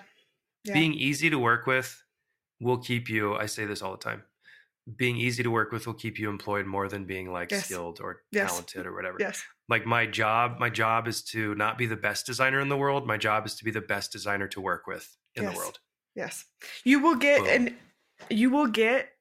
[0.63, 0.73] Yeah.
[0.73, 2.01] Being easy to work with
[2.59, 3.35] will keep you.
[3.35, 4.23] I say this all the time.
[4.97, 7.65] Being easy to work with will keep you employed more than being like Yes.
[7.65, 8.49] skilled or Yes.
[8.51, 9.17] talented or whatever.
[9.19, 9.43] Yes.
[9.69, 13.07] Like my job, my job is to not be the best designer in the world.
[13.07, 15.53] My job is to be the best designer to work with in Yes.
[15.53, 15.79] the world.
[16.15, 16.45] Yes.
[16.83, 17.47] You will get Boom.
[17.49, 17.77] and
[18.29, 19.13] you will get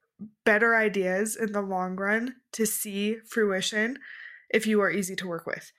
[0.45, 3.99] better ideas in the long run to see fruition
[4.51, 5.71] if you are easy to work with.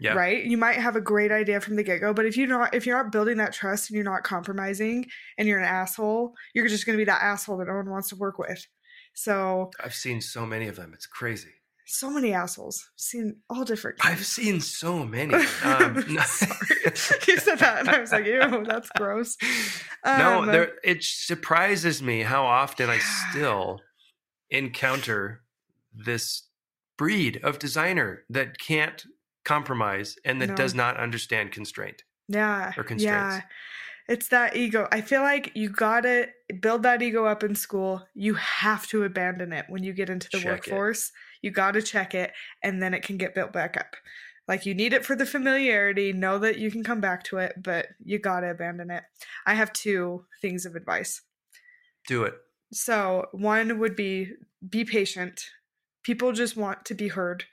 [0.00, 0.14] Yeah.
[0.14, 0.44] Right?
[0.44, 2.96] You might have a great idea from the get-go, but if you're not if you're
[3.00, 5.06] not building that trust and you're not compromising
[5.38, 8.08] and you're an asshole, you're just going to be that asshole that no one wants
[8.08, 8.66] to work with.
[9.14, 10.92] So, I've seen so many of them.
[10.94, 11.50] It's crazy.
[11.86, 12.82] so many assholes.
[12.96, 15.34] Seen all different I've seen so many.
[15.62, 16.56] Um, no, Sorry.
[17.28, 19.36] you said that and I was like, ew, that's gross.
[20.04, 22.98] no, Um, there, it surprises me how often I
[23.30, 23.80] still
[24.50, 25.42] encounter
[25.94, 26.44] this
[26.96, 29.04] breed of designer that can't
[29.44, 30.54] compromise and that No.
[30.54, 32.04] does not understand constraint.
[32.28, 32.72] Yeah.
[32.76, 33.02] or constraints.
[33.36, 33.40] Yeah.
[34.08, 34.88] It's that ego.
[34.90, 36.28] I feel like you gotta
[36.60, 38.06] build that ego up in school.
[38.14, 40.50] You have to abandon it when you get into the Check it.
[40.72, 41.12] workforce.
[41.40, 43.96] You gotta check it and then it can get built back up.
[44.48, 47.54] Like you need it for the familiarity, know that you can come back to it,
[47.62, 49.04] but you gotta abandon it.
[49.46, 51.22] I have two things of advice.
[52.08, 52.34] Do it.
[52.72, 54.32] So, one would be
[54.68, 55.44] be patient.
[56.02, 57.44] People just want to be heard.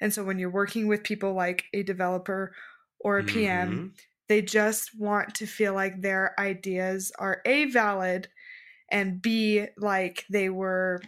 [0.00, 2.54] And so, when you're working with people like a developer
[3.00, 3.94] or a PM, Mhm.
[4.28, 8.28] they just want to feel like their ideas are A, valid,
[8.90, 11.00] and B, like they were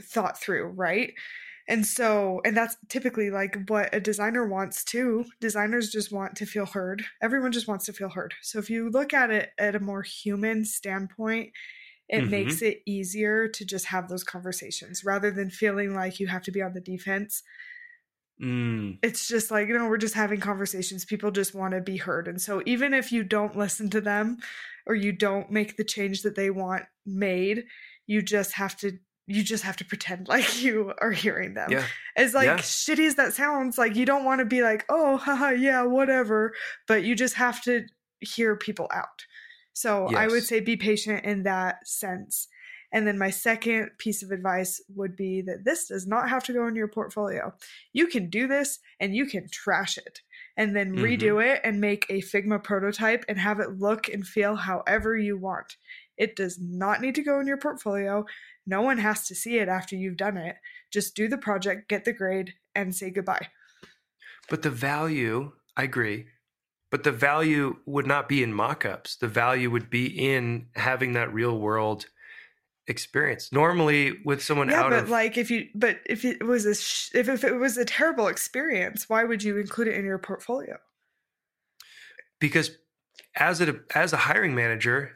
[0.00, 1.12] thought through, right?
[1.68, 5.24] And so, and that's typically like what a designer wants too.
[5.40, 7.04] Designers just want to feel heard.
[7.22, 8.34] Everyone just wants to feel heard.
[8.42, 11.52] So, if you look at it at a more human standpoint,
[12.12, 12.30] it Mhm.
[12.30, 16.52] makes it easier to just have those conversations rather than feeling like you have to
[16.52, 17.42] be on the defense.
[18.40, 21.04] Mm, It's just like, you know, we're just having conversations.
[21.04, 22.26] People just want to be heard.
[22.28, 24.38] And so even if you don't listen to them
[24.86, 27.64] or you don't make the change that they want made,
[28.06, 28.98] you just have to
[29.28, 31.70] you just have to pretend like you are hearing them.
[31.70, 31.86] yeah.
[32.16, 32.56] As like Yeah.
[32.58, 36.52] shitty as that sounds, like you don't want to be like, oh, haha, yeah, whatever.
[36.88, 37.86] But you just have to
[38.20, 39.24] hear people out.
[39.72, 42.48] So I would say be patient in that sense.
[42.94, 46.52] And then my second piece of advice would be that this does not have to
[46.52, 47.54] go in your portfolio.
[47.94, 50.20] You can do this and you can trash it
[50.58, 51.00] and then Mhm.
[51.02, 55.38] redo it and make a Figma prototype and have it look and feel however you
[55.38, 55.78] want.
[56.18, 58.26] It does not need to go in your portfolio.
[58.66, 60.56] No one has to see it after you've done it.
[60.90, 63.48] Just do the project, get the grade, and say goodbye.
[64.50, 66.28] But the value, I agree,
[66.92, 69.16] but the value would not be in mock-ups.
[69.16, 72.06] The value would be in having that real world
[72.86, 73.50] experience.
[73.50, 76.76] Normally with someone yeah, out but of like if you, but if it was a,
[76.76, 80.18] sh- if, if it was a terrible experience, why would you include it in your
[80.18, 80.78] portfolio?
[82.42, 82.76] because
[83.36, 85.12] as a as a hiring manager,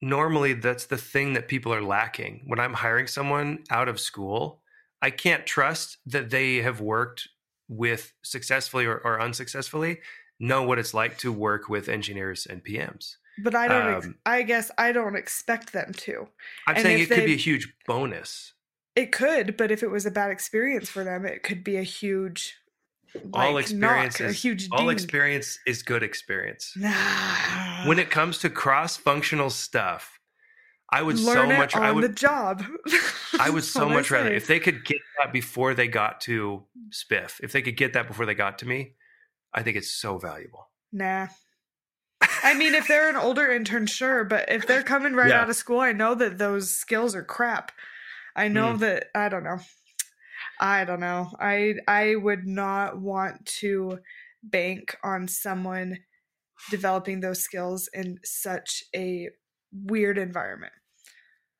[0.00, 2.44] normally that's the thing that people are lacking.
[2.46, 4.62] When I'm hiring someone out of school,
[5.02, 7.28] I can't trust that they have worked
[7.68, 9.98] with successfully or, or unsuccessfully
[10.40, 13.16] know what it's like to work with engineers and PMs.
[13.42, 13.94] But I don't.
[13.94, 16.28] ex- Um, I guess I don't expect them to.
[16.66, 18.52] I'm And saying it could be a huge bonus.
[18.96, 21.82] It could, but if it was a bad experience for them, it could be a
[21.84, 22.56] huge.
[23.32, 24.90] all like, experience knock, a is huge all ding.
[24.90, 26.72] experience is good experience.
[26.76, 27.86] Nah.
[27.86, 30.18] When it comes to cross-functional stuff,
[30.90, 32.64] I would so learn it much on I the would job.
[33.38, 36.64] I would so all much rather if they could get that before they got to
[36.90, 37.38] Spiff.
[37.42, 38.94] If they could get that before they got to me,
[39.58, 40.70] I think it's so valuable.
[40.92, 41.26] Nah.
[42.44, 45.40] I mean, if they're an older intern, sure, but if they're coming right Yeah.
[45.42, 47.72] out of school, I know that those skills are crap.
[48.36, 48.78] I know Mm.
[48.80, 49.58] that I don't know.
[50.60, 51.32] I don't know.
[51.40, 53.98] I I would not want to
[54.44, 55.98] bank on someone
[56.70, 59.30] developing those skills in such a
[59.72, 60.72] weird environment.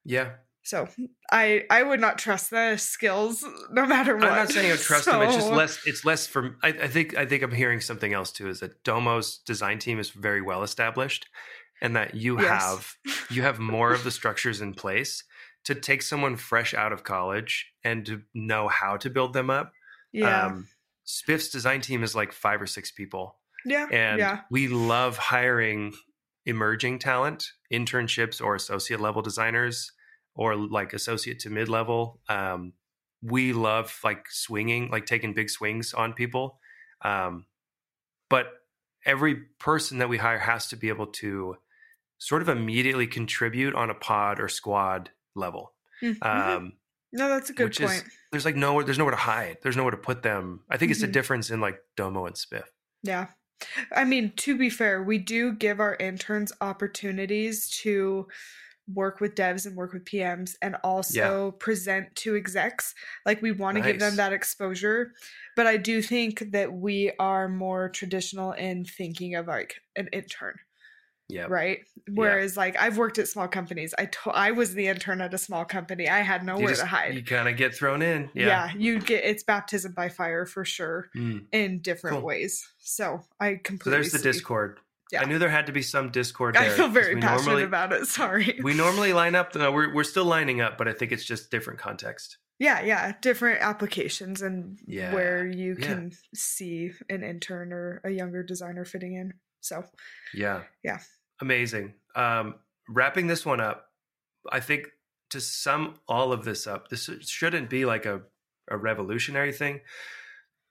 [0.04, 0.37] Yeah,
[0.68, 0.87] So
[1.33, 4.26] I I would not trust the skills no matter what.
[4.26, 5.22] I'm not saying I trust them.
[5.22, 5.78] It's just less.
[5.87, 6.57] It's less for.
[6.62, 7.16] I, I think.
[7.16, 8.48] I think I'm hearing something else too.
[8.50, 11.26] Is that Domo's design team is very well established,
[11.81, 12.48] and that you Yes.
[12.62, 12.94] have
[13.31, 15.24] you have more of the structures in place
[15.64, 19.72] to take someone fresh out of college and to know how to build them up.
[20.12, 20.46] Yeah.
[20.46, 20.68] Um,
[21.04, 23.37] Spiff's design team is like five or six people.
[23.64, 23.87] yeah.
[23.90, 24.40] and yeah.
[24.50, 25.94] we love hiring
[26.44, 29.92] emerging talent internships or associate level designers
[30.38, 32.72] or like associate to mid level um,
[33.22, 36.59] we love like swinging like taking big swings on people
[37.03, 37.44] um,
[38.31, 38.46] but
[39.05, 41.57] every person that we hire has to be able to
[42.18, 46.24] sort of immediately contribute on a pod or squad level Mhm.
[46.24, 46.72] um,
[47.12, 47.90] no, that's a good which point.
[47.92, 50.90] is there's like nowhere there's nowhere to hide there's nowhere to put them i think
[50.92, 51.12] it's the Mhm.
[51.12, 52.66] difference in like domo and spiff
[53.03, 53.29] Yeah.
[53.92, 58.29] I mean, to be fair, we do give our interns opportunities to
[58.94, 62.94] work with devs and work with PMs and also present to execs.
[63.27, 65.12] Like we want to give them that exposure.
[65.57, 70.55] But I do think that we are more traditional in thinking of like an intern,
[71.29, 71.46] Yeah.
[71.48, 71.81] right?
[72.11, 73.94] Whereas like I've worked at small companies.
[73.98, 76.09] I to- I was the intern at a small company.
[76.09, 77.14] I had nowhere just to hide.
[77.14, 78.31] you kind of get thrown in.
[78.35, 78.46] yeah.
[78.46, 78.72] Yeah.
[78.77, 81.44] you get it's baptism by fire for sure Mm.
[81.53, 82.24] in different Cool.
[82.27, 82.66] ways.
[82.79, 84.18] So I So completely there's the.
[84.20, 84.79] Discord.
[85.11, 85.23] Yeah.
[85.23, 86.57] I knew there had to be some Discord.
[86.57, 88.07] I feel very passionate normally, about it.
[88.07, 88.59] Sorry.
[88.62, 89.55] We normally line up.
[89.55, 92.37] No, we're we're still lining up, but I think it's just different context.
[92.59, 95.87] yeah, yeah, different applications and Yeah, where you yeah.
[95.87, 99.33] can see an intern or a younger designer fitting in.
[99.61, 99.85] So
[100.35, 100.62] Yeah.
[100.85, 100.99] Yeah.
[101.40, 101.94] Amazing.
[102.14, 102.57] Um,
[102.88, 103.87] wrapping this one up,
[104.51, 104.88] I think
[105.31, 108.23] to sum all of this up, this shouldn't be like a,
[108.71, 109.81] a revolutionary thing,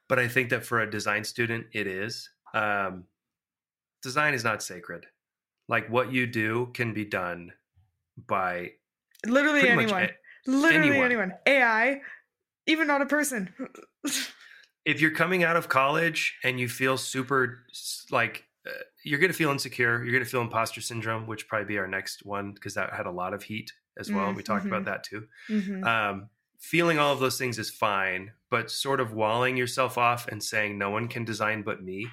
[0.09, 2.29] but I think that for a design student, it is.
[2.53, 3.05] Um,
[4.07, 5.05] design is not sacred.
[5.67, 7.51] Like what you do can be done
[8.27, 8.71] by
[9.25, 10.11] literally anyone, a-
[10.49, 11.05] literally anyone.
[11.05, 11.31] anyone.
[11.45, 12.01] AI,
[12.65, 13.53] even not a person.
[14.85, 17.59] if you're coming out of college and you feel super
[18.11, 18.71] like uh,
[19.03, 21.87] you're going to feel insecure you're going to feel imposter syndrome which probably be our
[21.87, 24.85] next one because that had a lot of heat as well Mm, we talked about
[24.85, 25.83] that too Mhm.
[25.85, 30.41] um, feeling all of those things is fine but sort of walling yourself off and
[30.41, 32.07] saying no one can design but me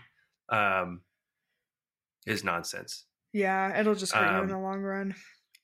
[0.48, 1.00] um,
[2.26, 5.14] is nonsense Yeah, it'll just hurt you in Um, the long run.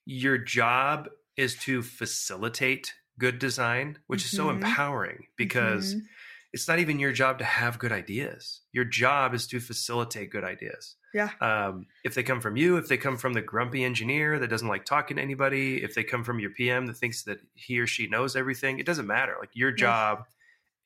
[0.04, 4.56] your job is to facilitate good design which is so Mhm.
[4.56, 6.06] empowering because Mhm.
[6.52, 8.62] it's not even your job to have good ideas.
[8.72, 10.96] Your job is to facilitate good ideas.
[11.14, 11.30] Yeah.
[11.40, 14.66] Um, if they come from you, if they come from the grumpy engineer that doesn't
[14.66, 17.86] like talking to anybody, if they come from your PM that thinks that he or
[17.86, 19.36] she knows everything, it doesn't matter.
[19.38, 19.76] Like your Yeah.
[19.76, 20.26] job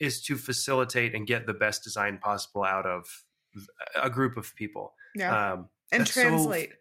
[0.00, 3.24] is to facilitate and get the best design possible out of
[3.94, 4.94] a group of people.
[5.14, 6.72] Yeah, Um, and that's so- translate,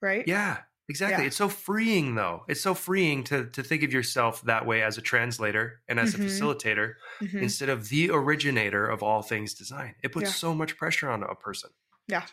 [0.00, 0.26] right?
[0.26, 1.22] yeah, exactly.
[1.24, 1.26] Yeah.
[1.28, 2.44] It's so freeing though.
[2.48, 6.14] It's so freeing to to think of yourself that way as a translator and as
[6.14, 6.20] Mhm.
[6.20, 7.42] a facilitator Mhm.
[7.42, 9.94] instead of the originator of all things design.
[10.02, 10.32] It puts Yeah.
[10.32, 11.70] so much pressure on a person.
[12.08, 12.26] Yeah.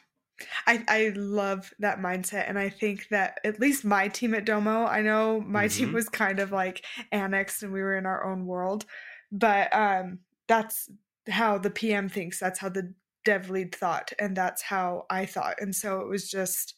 [0.65, 4.87] I, I love that mindset and i think that at least my team at domo
[4.87, 5.93] i know my team Mhm.
[5.93, 8.85] was kind of like annexed and we were in our own world
[9.31, 10.89] but um that's
[11.29, 12.91] how the pm thinks that's how the
[13.25, 16.75] dev lead thought and that's how i thought and so it was just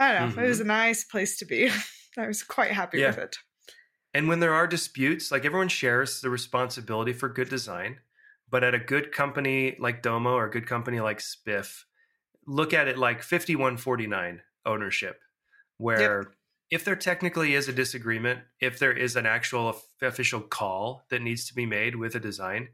[0.00, 1.70] i don't know it was a nice place to be
[2.18, 3.02] i was quite happy Mm-hmm.
[3.02, 3.08] Yeah.
[3.08, 3.36] with it
[4.14, 8.00] And when there are disputes, like everyone shares the responsibility for good design,
[8.50, 11.84] but at a good company like Domo or a good company like Spiff,
[12.46, 15.20] look at it like 5149 ownership,
[15.78, 16.32] where
[16.70, 21.46] if there technically is a disagreement, if there is an actual official call that needs
[21.48, 22.70] to be made with a design,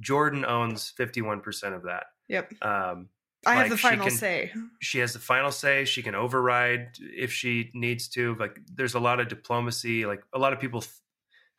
[0.00, 2.04] Jordyn owns 51% of that.
[2.28, 2.52] yep.
[2.62, 3.08] Um,
[3.46, 4.52] i have Like, the she final can- say.
[4.80, 5.84] she has the final say.
[5.84, 8.34] She can override if she needs to.
[8.40, 10.04] Like there's a lot of diplomacy.
[10.04, 10.90] Like a lot of people th-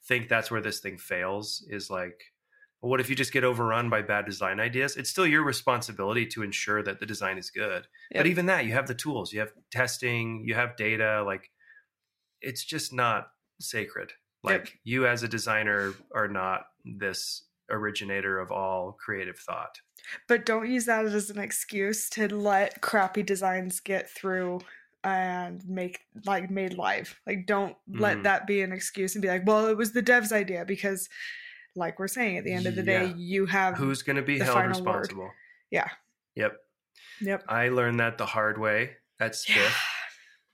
[0.06, 2.22] think that's where this thing fails is like
[2.82, 4.98] well, what if you just get overrun by bad design ideas?
[4.98, 7.88] It's still your responsibility to ensure that the design is good.
[8.12, 8.20] Yep.
[8.20, 9.32] but even that you have the tools.
[9.34, 10.44] You have testing.
[10.46, 11.24] You have data.
[11.26, 11.50] Like
[12.42, 13.30] it's just not
[13.62, 14.12] sacred.
[14.44, 14.70] Like Yep.
[14.84, 19.80] you as a designer are not this originator of all creative thought
[20.28, 24.60] but don't use that as an excuse to let crappy designs get through
[25.04, 28.24] and make like made live like don't let Mhm.
[28.24, 31.08] that be an excuse and be like well it was the dev's idea because
[31.76, 34.40] like we're saying at the end of the day you have who's going to be
[34.40, 34.96] held final word.
[35.02, 35.30] responsible
[35.70, 35.88] Yeah.
[36.36, 36.58] yep
[37.22, 39.56] yep I learned that the hard way at Spiff.
[39.56, 39.70] yeah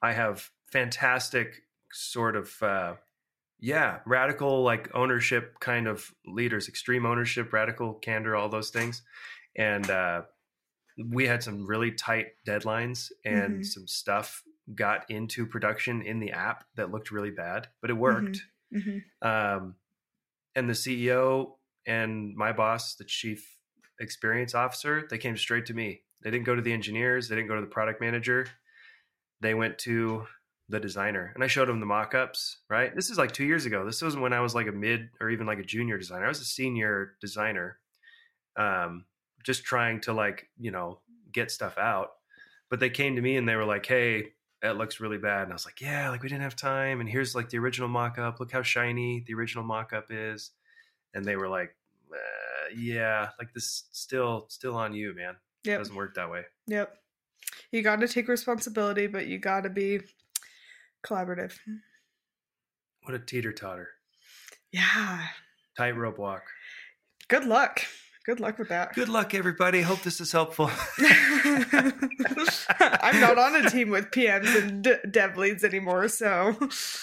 [0.01, 2.95] I have fantastic sort of uh
[3.63, 9.03] yeah, radical like ownership kind of leaders, extreme ownership, radical candor, all those things.
[9.55, 10.23] And uh
[11.09, 13.65] we had some really tight deadlines and Mhm.
[13.65, 14.43] some stuff
[14.75, 18.43] got into production in the app that looked really bad, but it worked.
[18.71, 19.77] hmm Um,
[20.55, 23.57] and the CEO and my boss, the chief
[23.99, 26.03] experience officer, they came straight to me.
[26.21, 27.29] They didn't go to the engineers.
[27.29, 28.47] They didn't go to the product manager.
[29.41, 30.27] They went to
[30.69, 32.57] the designer, and I showed him the mock-ups.
[32.69, 33.85] Right, this is like two years ago.
[33.85, 36.25] This was when I was like a mid or even like a junior designer.
[36.25, 37.79] I was a senior designer,
[38.55, 39.05] um,
[39.43, 40.99] just trying to like you know
[41.31, 42.11] get stuff out.
[42.69, 45.43] But they came to me and they were like, "Hey, that looks really bad.
[45.43, 47.01] And I was like, yeah, like we didn't have time.
[47.01, 48.39] And here's like the original mock up.
[48.39, 50.51] Look how shiny the original mock up is.
[51.13, 51.75] And they were like,
[52.11, 55.35] uh, yeah, like this still, still on you, man.
[55.65, 55.75] Yeah.
[55.75, 56.43] It doesn't work that way.
[56.67, 56.97] yep
[57.71, 59.99] you got to take responsibility but you got to be
[61.05, 61.53] collaborative
[63.03, 63.89] What a teeter totter.
[64.71, 65.27] yeah
[65.77, 66.43] Tightrope walk.
[67.27, 67.81] good luck
[68.25, 68.93] Good luck with that.
[68.93, 69.81] Good luck, everybody.
[69.81, 70.71] Hope this is helpful.
[70.97, 71.91] I'm
[73.19, 76.55] not on a team with PMs and d- dev leads anymore, so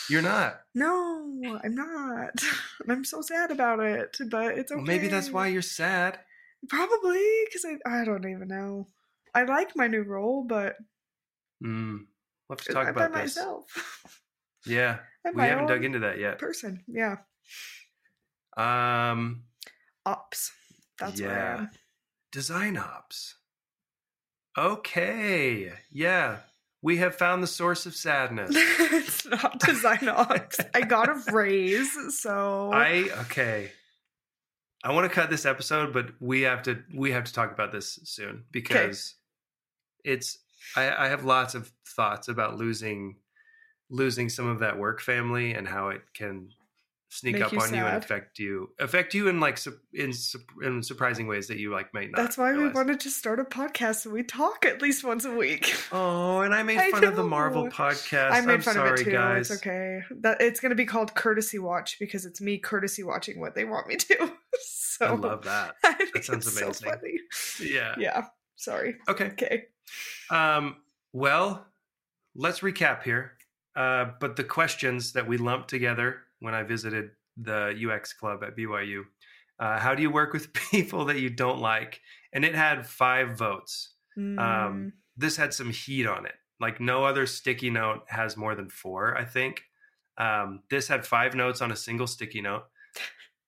[0.09, 0.61] You're not.
[0.75, 2.41] no, I'm not.
[2.89, 4.79] I'm so sad about it, but it's okay.
[4.79, 6.19] Well, maybe that's why you're sad.
[6.71, 8.87] Probably because I I don't even know.
[9.35, 10.77] I like my new role, but
[11.63, 12.07] Mm.
[12.51, 13.37] We'll have to talk about this.
[13.37, 14.17] myself.
[14.67, 16.39] Yeah, I'm we haven't dug into that yet.
[16.39, 16.85] person.
[16.87, 17.17] Yeah,
[18.57, 19.45] Um,
[20.05, 20.53] ops.
[20.99, 21.59] That's Yeah.
[21.61, 21.71] am.
[22.33, 23.37] design ops.
[24.59, 26.39] Okay, yeah,
[26.83, 28.51] we have found the source of sadness.
[28.55, 30.59] it's not design ops.
[30.75, 33.71] I got a raise, so I okay.
[34.85, 37.71] I want to cut this episode, but we have to we have to talk about
[37.73, 39.15] this soon because
[40.05, 40.39] it's
[40.77, 43.17] I, I have lots of thoughts about losing
[43.91, 46.49] losing some of that work family and how it can
[47.11, 49.59] sneak Make up you on you and affect you affect you in like
[49.93, 50.13] in
[50.63, 52.23] in surprising ways that you like might not.
[52.23, 55.33] that's why we wanted to start a podcast so we talk at least once a
[55.33, 55.75] week.
[55.91, 58.31] Oh, and I made I fun of the Marvel podcast.
[58.31, 59.11] I made I'm fun sorry, of it too.
[59.11, 59.51] guys.
[59.51, 60.03] It's okay.
[60.21, 63.65] That it's going to be called courtesy watch because it's me courtesy watching what they
[63.65, 64.33] want me to.
[64.61, 65.75] so I love that.
[65.83, 66.91] That sounds so amazing.
[66.91, 67.21] funny.
[67.61, 67.95] Yeah.
[67.99, 68.27] Yeah.
[68.55, 68.97] Sorry.
[69.09, 69.27] Okay.
[69.33, 69.65] Okay.
[70.31, 70.77] Um,
[71.13, 71.67] well,
[72.35, 73.33] let's recap here.
[73.77, 78.57] Uh, but the questions that we lumped together when I visited the UX club at
[78.57, 79.05] BYU
[79.61, 82.01] uh, how do you work with people that you don't like?
[82.33, 83.93] And it had five votes.
[84.19, 86.35] Mm, Um, this had some heat on it.
[86.59, 89.63] Like no other sticky note has more than four, I think.
[90.19, 92.65] Um, this had five notes on a single sticky note,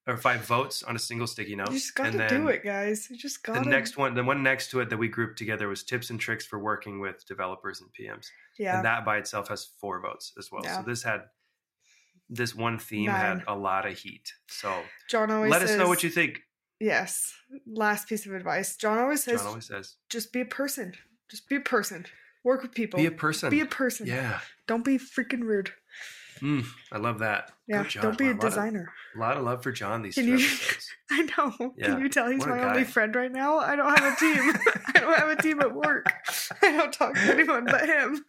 [0.06, 1.68] or five votes on a single sticky note.
[1.70, 3.08] you just got and to then do it, guys.
[3.10, 5.68] You just got The next one, the one next to it that we grouped together
[5.68, 8.26] was tips and tricks for working with developers and PMs
[8.58, 8.76] Yeah.
[8.76, 10.62] and that by itself has four votes as well.
[10.64, 10.78] Yeah.
[10.78, 11.22] So this had
[12.28, 14.32] this one theme had a lot of heat.
[14.48, 16.40] So John always let us know what you think.
[16.80, 17.32] Yes.
[17.66, 18.76] Last piece of advice.
[18.76, 20.94] John always says John always says, just be a person.
[21.30, 22.06] Just be a person.
[22.44, 22.98] Work with people.
[22.98, 24.06] "Be a person." Be a person.
[24.08, 25.70] yeah, Don't be freaking rude.
[26.42, 27.52] Mm, I love that.
[27.68, 27.84] Yeah.
[28.00, 28.92] Don't be a of- designer.
[29.14, 30.88] A lot of love for John these Can two you- episodes.
[31.10, 31.74] I know.
[31.76, 33.58] Yeah, Can you tell he's what my only friend right now?
[33.58, 34.52] I don't have a team.
[34.94, 36.06] I don't have a team at work.
[36.62, 38.24] I don't talk to anyone but him.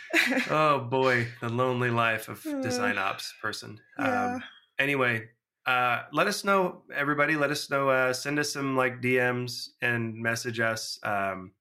[0.50, 3.78] oh boy, the lonely life of Uh, design ops person.
[3.98, 4.34] yeah.
[4.36, 4.42] Um,
[4.78, 5.28] anyway,
[5.66, 7.36] uh, let us know, everybody.
[7.36, 7.88] Let us know.
[7.90, 10.98] Uh, send us some like DMs and message us.
[11.02, 11.52] Um,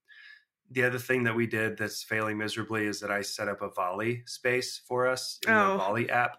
[0.72, 3.70] the other thing that we did that's failing miserably is that I set up a
[3.70, 5.72] volley space for us in Oh.
[5.74, 6.38] the volley app.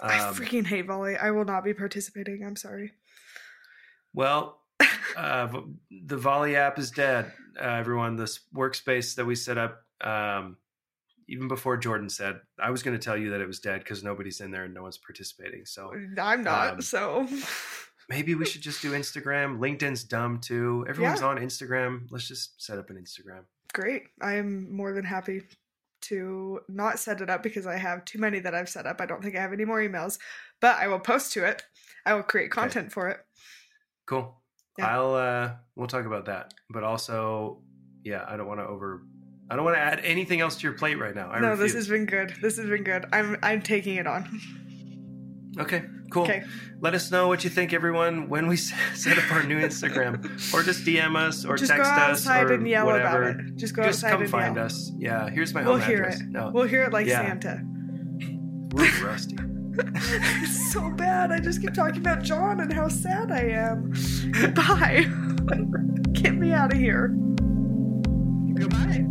[0.00, 1.16] I Um, freaking hate volley.
[1.16, 2.44] I will not be participating.
[2.44, 2.92] I'm sorry.
[4.12, 4.60] well,
[5.16, 5.48] uh,
[5.90, 7.32] the volley app is dead.
[7.60, 10.56] Uh, everyone, this workspace that we set up, um,
[11.28, 14.02] even before Jordyn said, I was going to tell you that it was dead because
[14.04, 15.64] nobody's in there and no one's participating.
[15.64, 16.74] So I'm not.
[16.74, 17.26] Um, so
[18.08, 19.58] maybe we should just do Instagram.
[19.58, 20.84] LinkedIn's dumb too.
[20.88, 22.06] Everyone's on Instagram.
[22.10, 23.44] Let's just set up an Instagram.
[23.74, 24.04] Great.
[24.22, 25.42] I am more than happy
[26.02, 29.00] to not set it up because I have too many that I've set up.
[29.00, 30.18] I don't think I have any more emails,
[30.60, 31.62] but I will post to it.
[32.06, 33.18] I will create content for it.
[34.06, 34.34] Cool.
[34.78, 34.86] Yeah.
[34.86, 36.54] I'll uh we'll talk about that.
[36.70, 37.62] But also,
[38.02, 39.02] yeah, I don't want to over
[39.50, 41.30] I don't want to add anything else to your plate right now.
[41.30, 41.72] I no, refuse.
[41.72, 42.34] this has been good.
[42.40, 43.06] This has been good.
[43.12, 44.40] I'm I'm taking it on.
[45.58, 46.22] Okay, cool.
[46.24, 46.42] Okay.
[46.80, 48.56] Let us know what you think, everyone, when we
[48.94, 53.22] set up our new Instagram, or just DM us, or Just text us, or whatever.
[53.22, 53.56] about it.
[53.56, 54.64] Just go Just outside come and find yell.
[54.66, 54.90] us.
[54.98, 56.20] Yeah, here's my We'll home hear address.
[56.20, 56.28] it.
[56.28, 57.22] No, We'll hear it like Yeah.
[57.26, 57.62] Santa.
[58.72, 59.36] we're rusty.
[59.76, 61.32] it's so bad.
[61.32, 63.92] I just keep talking about John and how sad I am.
[64.32, 65.06] Goodbye.
[66.12, 67.08] Get me out of here.
[68.54, 69.04] Goodbye.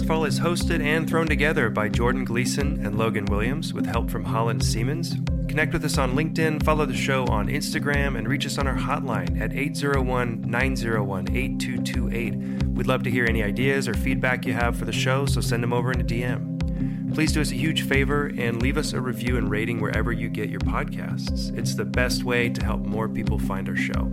[0.00, 4.24] Trustfall is hosted and thrown together by Jordyn Gleason and Logan Williams with help from
[4.24, 5.14] Holland Siemens.
[5.46, 8.76] Connect with us on LinkedIn, follow the show on Instagram, and reach us on our
[8.76, 12.34] hotline at 801 901 8228.
[12.68, 15.62] We'd love to hear any ideas or feedback you have for the show, so send
[15.62, 17.14] them over in a DM.
[17.14, 20.30] Please do us a huge favor and leave us a review and rating wherever you
[20.30, 21.54] get your podcasts.
[21.58, 24.10] It's the best way to help more people find our show.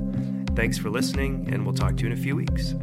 [0.53, 2.75] Thanks for listening, and we'll talk to you in a few weeks.